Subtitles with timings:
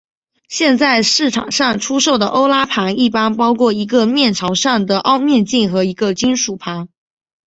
[0.47, 6.89] 现在市场上出售的欧拉盘一般包括一个面朝上的凹面镜和一个金属盘。